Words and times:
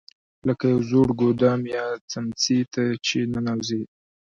لکه 0.47 0.63
یو 0.73 0.79
زوړ 0.89 1.07
ګودام 1.21 1.61
یا 1.75 1.85
څمڅې 2.11 2.59
ته 2.73 2.83
چې 3.05 3.17
ننوځې. 3.33 3.81